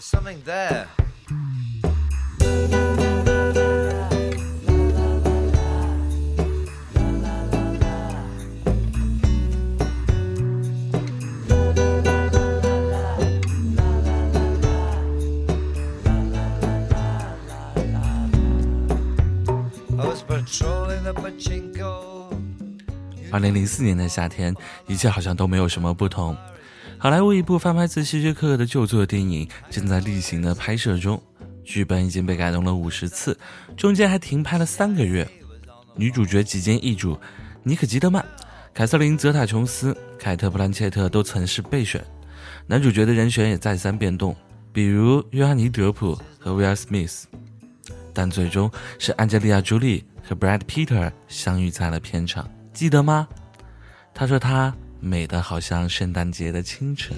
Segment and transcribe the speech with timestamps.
[0.00, 0.86] something there.
[19.98, 22.30] I was patrolling the pachinko.
[23.32, 24.54] 二零零四年的夏天，
[24.86, 26.36] 一切好像都没有什么不同。
[27.02, 31.18] 好莱坞一部翻拍自希区柯克的旧作电影正在例行的拍摄中，
[31.64, 33.34] 剧本已经被改动了五十次，
[33.74, 35.26] 中间还停拍了三个月。
[35.96, 37.18] 女主角几经易主，
[37.62, 38.22] 尼可基德曼、
[38.74, 42.04] 凯瑟琳泽塔琼斯、凯特布兰切特都曾是备选，
[42.66, 44.36] 男主角的人选也再三变动，
[44.70, 47.26] 比如约翰尼德普和威尔史密斯，
[48.12, 53.26] 但最终是安吉丽亚·朱莉和 Brad Peter 相遇在了片场，记得吗？
[54.12, 57.16] 他说她美得好像圣诞节的清晨。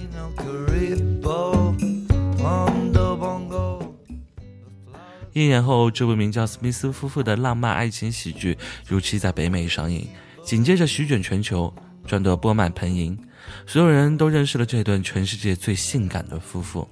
[5.32, 10.06] 一年后，这部名叫《史密斯夫妇》的浪漫爱情喜剧如期在北美上映，
[10.44, 11.72] 紧接着席卷全球，
[12.06, 13.18] 赚得钵满盆盈。
[13.66, 16.86] 所有人都认识了这对全世界最性感的夫妇。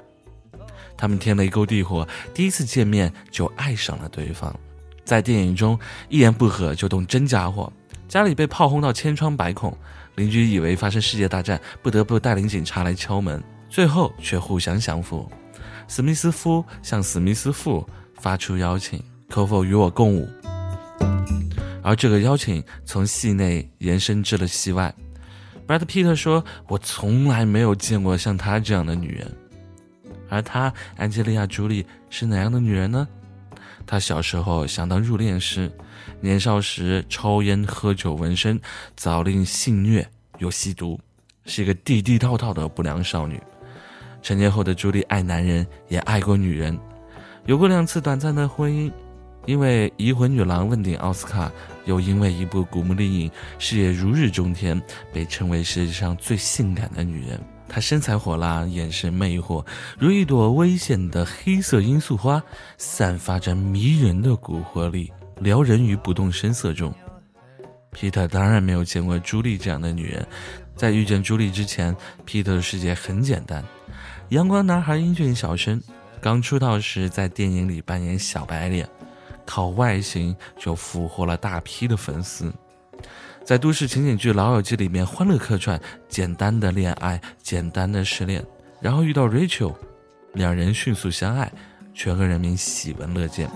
[0.96, 4.54] 他们天雷勾地火，第一次见面就爱上了对方。
[5.04, 7.72] 在电影中，一言不合就动真家伙，
[8.08, 9.76] 家里被炮轰到千疮百孔，
[10.16, 15.30] 邻居以为发生世界大战，不得不带领警察来敲门，最后却互相降服。
[15.88, 20.28] 史密斯夫向史密斯妇发出邀请，可否与我共舞？
[21.82, 24.94] 而这个邀请从戏内延伸至了戏外。
[25.66, 29.34] Brad Pitt 说：“我从来没有见过像她这样的女人。”
[30.28, 33.08] 而她，安吉丽亚·朱莉是哪样的女人呢？
[33.90, 35.68] 她小时候想当入殓师，
[36.20, 38.60] 年少时抽烟喝酒纹身，
[38.94, 40.96] 早令性虐又吸毒，
[41.44, 43.42] 是一个地地道道的不良少女。
[44.22, 46.78] 成年后的朱莉爱男人，也爱过女人，
[47.46, 48.88] 有过两次短暂的婚姻。
[49.46, 51.50] 因为《移魂女郎》问鼎奥斯卡，
[51.86, 54.80] 又因为一部《古墓丽影》事业如日中天，
[55.12, 57.40] 被称为世界上最性感的女人。
[57.72, 59.64] 她身材火辣，眼神魅惑，
[59.96, 62.42] 如一朵危险的黑色罂粟花，
[62.76, 66.92] 散发着迷人的蛊惑力，撩人于不动声色中。
[67.92, 70.26] 皮特当然没有见过朱莉这样的女人，
[70.74, 73.64] 在遇见朱莉之前，皮特的世界很简单：
[74.30, 75.80] 阳光男孩，英俊小生。
[76.20, 78.86] 刚出道时在电影里扮演小白脸，
[79.46, 82.52] 靠外形就俘获了大批的粉丝。
[83.50, 85.76] 在都市情景剧《老友记》里面欢乐客串，
[86.08, 88.40] 简单的恋爱，简单的失恋，
[88.80, 89.74] 然后遇到 Rachel，
[90.34, 91.50] 两人迅速相爱，
[91.92, 93.50] 全国人民喜闻乐见。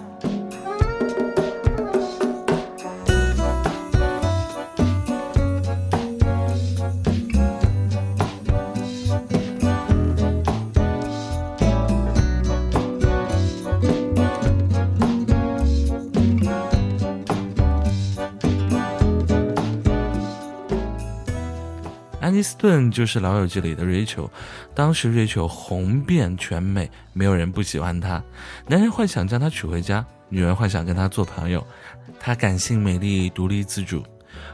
[22.44, 24.28] 斯顿就是《老友记》里的 Rachel，
[24.74, 28.22] 当时 Rachel 红遍全美，没有人不喜欢她。
[28.68, 31.66] 男人幻想将她娶回家，女人幻想跟她做朋友。
[32.20, 34.04] 她感性、美丽、独立自主，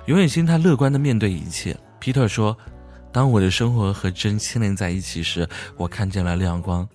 [0.07, 1.77] 永远心态乐观的面对一切。
[1.99, 2.57] 皮特说
[3.13, 5.47] ：“当我的生活和真牵连在一起时，
[5.77, 6.89] 我看见了亮光。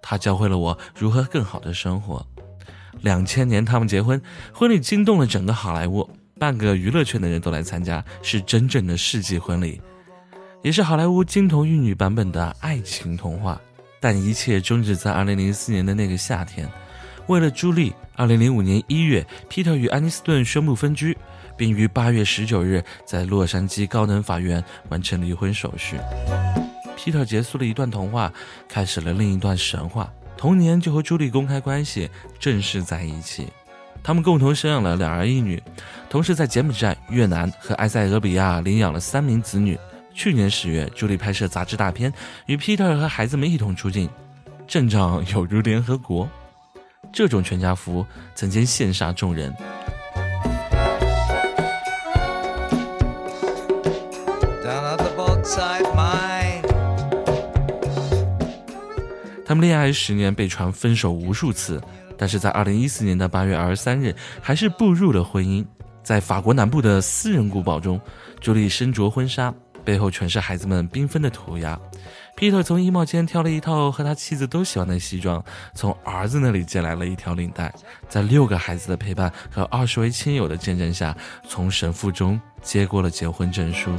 [0.00, 2.24] 他教会了我如何更好的生活。”
[3.02, 4.20] 两千年他们结婚，
[4.52, 6.08] 婚礼惊动了整个好莱坞，
[6.38, 9.80] 半个娱乐圈的人都来参加，是真正的世纪婚礼。
[10.62, 13.60] 也是好莱坞金童玉女版本的爱情童话，
[13.98, 16.70] 但一切终止在2004年的那个夏天。
[17.26, 21.18] 为了朱莉，2005年1月，皮特与安妮斯顿宣布分居，
[21.56, 25.96] 并于8月19日在洛杉矶高等法院完成离婚手续。
[26.96, 28.32] 皮特结束了一段童话，
[28.68, 30.12] 开始了另一段神话。
[30.36, 32.08] 同年就和朱莉公开关系，
[32.38, 33.48] 正式在一起。
[34.00, 35.60] 他们共同生养了两儿一女，
[36.08, 39.76] 同时在柬埔寨、越南和埃塞俄比亚领养了三名子女。
[40.14, 42.12] 去年十月，朱莉拍摄杂志大片，
[42.46, 44.08] 与 Peter 和孩子们一同出镜，
[44.66, 46.28] 阵仗有如联合国。
[47.12, 49.52] 这种全家福曾经羡煞众人。
[59.44, 61.82] 他们恋爱十年，被传分手无数次，
[62.16, 65.64] 但是在二零一四年的八月二十三日，还是步入了婚姻。
[66.02, 68.00] 在法国南部的私人古堡中，
[68.40, 69.52] 朱莉身着婚纱，
[69.84, 71.78] 背后全是孩子们缤纷的涂鸦。
[72.34, 75.44] 皮特从衣帽间挑了一套和他妻子都喜欢的西装，
[75.74, 77.72] 从儿子那里借来了一条领带，
[78.08, 81.14] 在六个孩子的陪伴和二十位亲友的见证下，
[81.46, 83.90] 从神父中接过了结婚证书。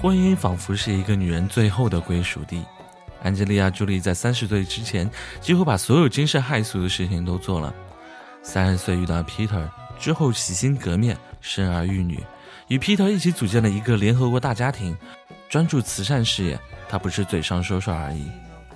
[0.00, 2.62] 婚姻仿佛是一个女人最后的归属地。
[3.22, 5.08] 安吉丽亚·朱莉在三十岁之前，
[5.40, 7.72] 几乎把所有惊世骇俗的事情都做了。
[8.42, 9.64] 三十岁遇到 Peter
[10.02, 12.18] 之后，洗心革面，生儿育女，
[12.66, 14.96] 与皮特一起组建了一个联合国大家庭，
[15.48, 16.58] 专注慈善事业。
[16.88, 18.28] 他不是嘴上说说而已。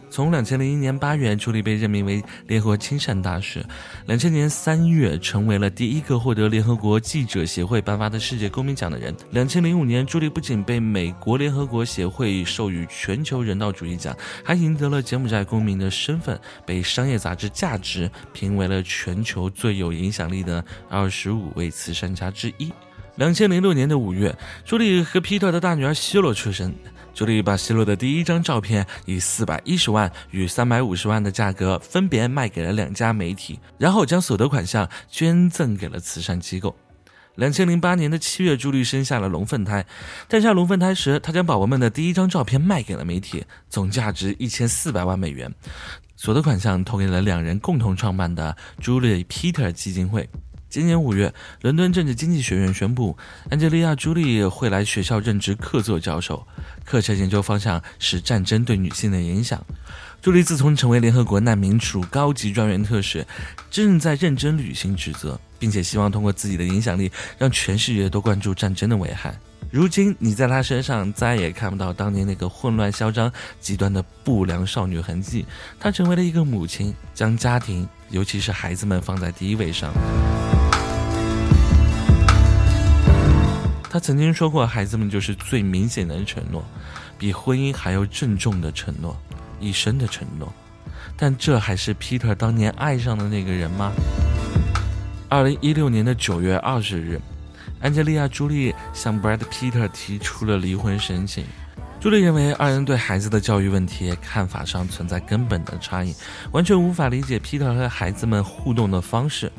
[0.08, 3.60] 从两千零一年八月，朱莉被任命为联合国亲善大使；
[4.06, 9.14] 两千年三月，成为了第一个获得联合国记者协会颁发的世界公民奖的人。
[9.30, 22.72] 两千零五年，朱莉不仅被美国联合国协会授予全球人道主义奖，还赢得了柬埔寨公民的身份，被商业杂志《价值》评为了全球最有影响力的二十五位慈善家之一。
[23.16, 26.72] 两千零六年的五月，朱莉和皮特的大女儿希洛出生。
[27.16, 36.76] 朱莉把希洛的第一张照片以四百一十万与三百五十万的价格分别卖给了两家媒体，然后将所得款项捐赠给了慈善机构。
[37.36, 39.86] 两千零八年的七月，朱莉生下了龙凤胎。
[40.28, 45.54] 诞下龙凤胎时，她将宝宝们的第一张照片卖给了媒体，总价值一千四百万美元，
[46.16, 50.28] 所得款项投给了两人共同创办的朱莉 Peter 基金会。
[50.68, 51.32] 今年五月，
[51.62, 53.16] 伦敦政治经济学院宣布，
[53.48, 56.46] 安吉丽亚·朱莉会来学校任职客座教授，
[56.84, 59.64] 课程研究方向是战争对女性的影响。
[60.20, 63.24] 朱莉自从成为联合国难民署高级专员特使，
[63.70, 69.38] 正在认真履行职责，并且希望通过自己的影响力，让全世界都关注战争的危害。
[69.70, 75.46] 如今，你在她身上再也看不到当年那个混乱、嚣张、极端的不良少女痕迹。
[75.78, 79.92] 她成为了一个母亲，将家庭，尤其是孩子们放在第一位上。
[83.96, 86.62] 他曾经说过：“孩子们就是最明显的承诺，
[87.18, 89.16] 比婚姻还要郑重的承诺，
[89.58, 90.52] 一生的承诺。”
[91.16, 93.90] 但这还是 Peter 当年爱上的那个人吗？
[95.30, 97.18] 二零一六年的九月二十日，
[97.80, 101.46] 安吉丽亚·朱莉向 Brad Peter 提出了离婚申请。
[101.98, 106.14] 朱莉认为二人对孩子的教育问题看法上存在根本的差异，
[106.52, 109.50] 完全无法理解 Peter 和孩子们互动的方式。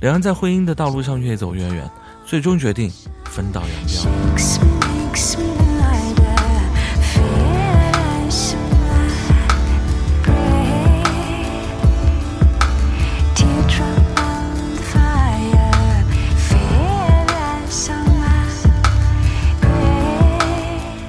[0.00, 1.90] 两人在婚姻的道路上越走越远，
[2.26, 2.92] 最终决定。
[3.24, 4.08] 分道扬镳。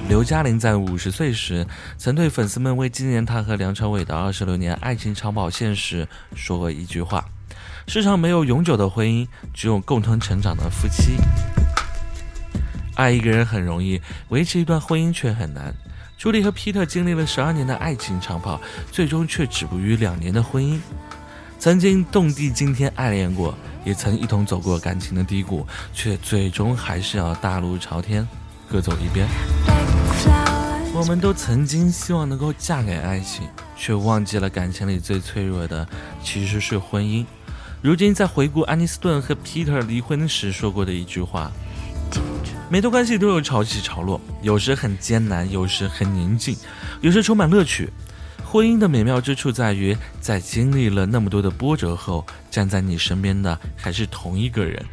[0.10, 1.66] 刘嘉玲在五十岁时，
[1.98, 7.24] 曾对粉丝们为纪念她和梁朝伟的二十六年爱情长跑线时说过一句话
[7.88, 11.18] ：“世上没有永久的婚姻，只有共同成长的夫妻。”
[12.96, 15.74] 爱一个人很容易，维持一段婚姻却很难。
[16.18, 18.60] 朱莉和皮特经历了十二年的爱情长跑，
[18.92, 20.80] 最终却止步于两年的婚姻。
[21.60, 28.28] 曾经动地惊天爱恋过，也曾一同走过感情的低谷，却最终还是要大路朝天，
[28.68, 29.28] 各走一边。
[30.94, 35.88] 我们都曾经希望能够嫁给爱情，却忘记了感情里最脆弱的
[36.24, 37.24] 其实是婚姻。
[37.80, 41.52] 如今在回顾安妮斯顿和皮特离婚时说过的一句话。
[42.70, 46.58] 每段关系都有潮起潮落，有时很艰难，有时很宁静，
[47.02, 47.90] 有时充满乐趣。
[48.44, 54.84] 婚姻的美妙之处在于，在经历了那么多的波折后，站在你身边的还是同一个人，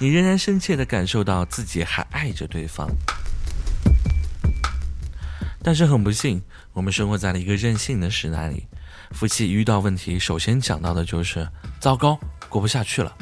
[0.00, 2.90] 你仍然深切地感受到自己还爱着对方。
[5.62, 8.66] 但是很不幸，我们生活在了一个任性的时代里，
[9.12, 11.48] 夫妻遇到问题，首先想到的就是
[11.80, 13.12] 糟糕，过不下去了。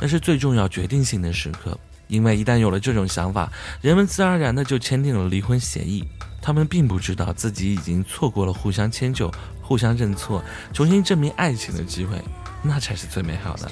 [0.00, 1.78] 那是最重要、决定性的时刻。
[2.06, 6.04] 因为一旦有了这种想法，人们自然而然的就签订了离婚协议。
[6.42, 9.32] 他们并不知道自己已经错过了互相迁就、
[9.62, 12.22] 互相认错、重新证明爱情的机会，
[12.62, 13.70] 那才是最美好的。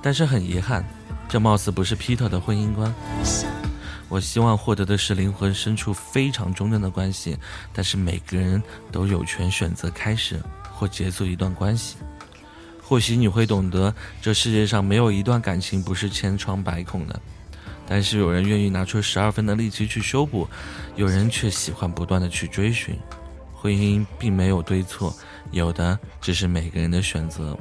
[0.00, 0.82] 但是很遗憾，
[1.28, 2.94] 这貌似不是皮特的婚姻观。
[4.08, 7.36] 我希望获得的是灵魂深处非常忠贞的关系，
[7.72, 10.40] 但是每个人都有权选择开始
[10.72, 11.96] 或结束一段关系。
[12.82, 17.20] 或许你会懂得，这世界上没有一段感情不是千疮百孔的。
[17.88, 20.48] 但是有人愿意拿出十二分的力气去修补，
[20.94, 22.96] 有人却喜欢不断的去追寻。
[23.54, 25.12] 婚姻并没有对错，
[25.50, 27.58] 有的只是每个人的选择。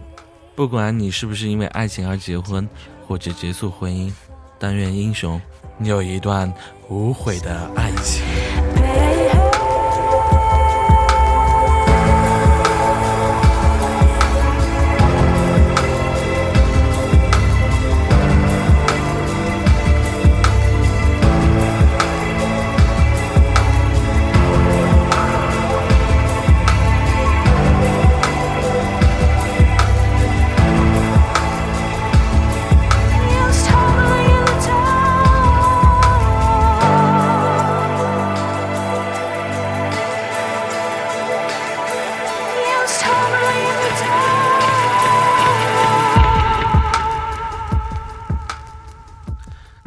[0.56, 2.68] 不管你是不是因为爱情而结婚，
[3.08, 4.12] 或者结束婚姻，
[4.60, 5.42] 但愿英雄，
[5.78, 6.52] 你有一段
[6.90, 8.25] 无悔的爱情。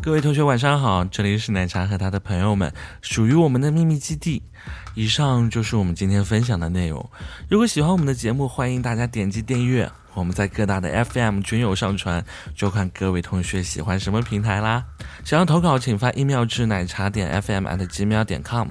[0.00, 2.72] 各位同学晚上好，这里是奶茶和他的朋友们
[3.02, 4.42] 属于我们的秘密基地。
[4.94, 7.10] 以上就是我们今天分享的内容。
[7.46, 9.90] 如果喜欢我们的节目，欢迎大家点击订阅。
[10.14, 12.24] 我们在各大的 FM 均有上传，
[12.56, 14.82] 就看各位同学喜欢什么平台啦。
[15.24, 18.68] 想要投稿，请发 email 至奶茶点 FM at 几秒点 com。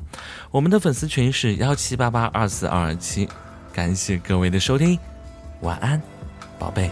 [0.50, 3.29] 我们的粉丝群是幺七八八二四二二七。
[3.72, 4.98] 感谢各位的收听，
[5.61, 6.01] 晚安，
[6.59, 6.89] 宝贝。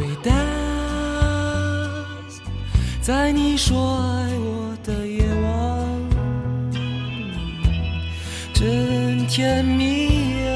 [0.00, 0.32] 回答，
[3.02, 5.52] 在你说爱我的夜晚，
[8.54, 10.48] 真甜蜜呀。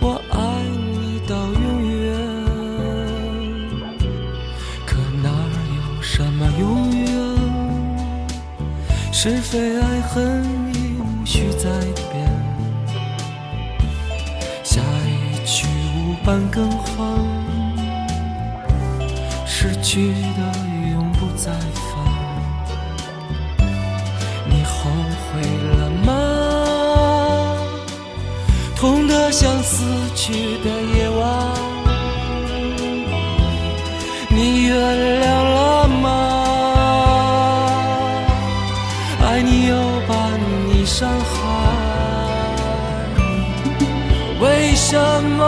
[0.00, 0.38] 我爱
[0.72, 2.16] 你到永远，
[4.86, 7.04] 可哪有什么永远？
[9.12, 9.95] 是非爱。
[16.26, 17.06] 半更换，
[19.46, 20.42] 失去的
[20.90, 22.04] 永不再返。
[24.50, 24.90] 你后
[25.22, 25.40] 悔
[25.78, 26.10] 了吗？
[28.74, 29.84] 痛得像死
[30.16, 31.54] 去的夜晚，
[34.28, 34.76] 你原
[35.22, 36.08] 谅了吗？
[39.24, 39.76] 爱你又
[40.08, 40.12] 把
[40.66, 41.36] 你伤害，
[44.40, 45.44] 为什么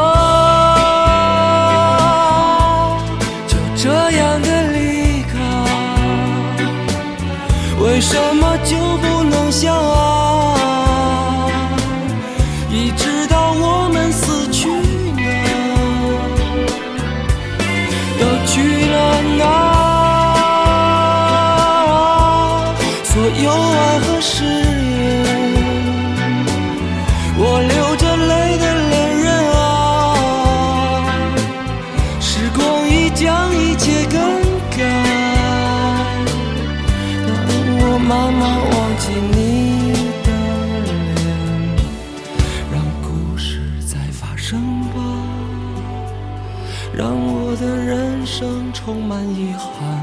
[48.88, 50.00] 充满遗憾，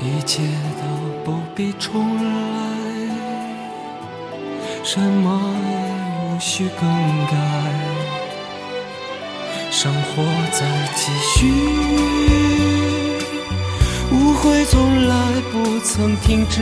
[0.00, 0.42] 一切
[0.76, 0.82] 都
[1.24, 2.24] 不必重来，
[4.82, 5.76] 什么也
[6.18, 6.82] 无需更
[7.26, 7.36] 改，
[9.70, 11.46] 生活在继续。
[14.10, 15.14] 误会从来
[15.52, 16.60] 不曾停止，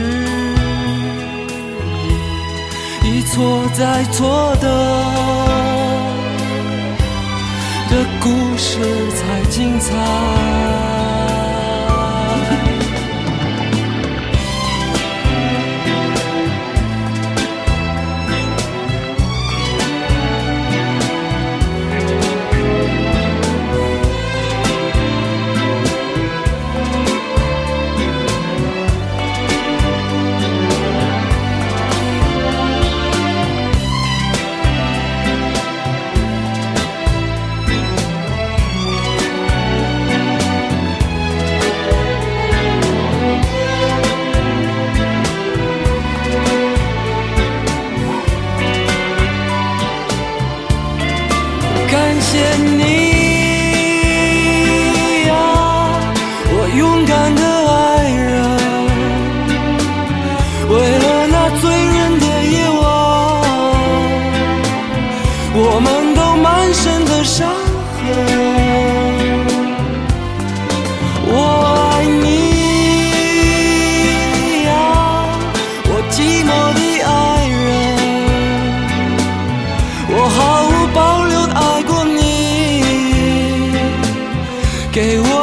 [3.03, 4.67] 一错再错的
[7.91, 8.79] 这故事
[9.11, 10.90] 才精彩。
[84.91, 85.40] 给我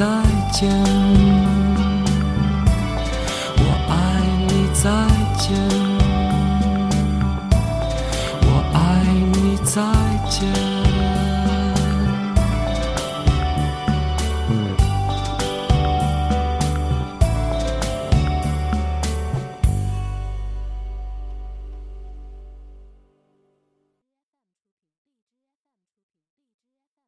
[0.00, 0.06] 再
[0.50, 0.70] 见。
[3.58, 3.92] 我爱
[4.48, 4.88] 你再
[5.36, 5.44] 见。
[8.46, 8.78] 我爱
[9.34, 10.09] 你再